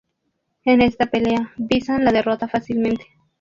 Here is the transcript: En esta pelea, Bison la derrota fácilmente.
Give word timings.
En 0.65 0.81
esta 0.81 1.05
pelea, 1.11 1.53
Bison 1.57 2.03
la 2.03 2.11
derrota 2.11 2.47
fácilmente. 2.47 3.05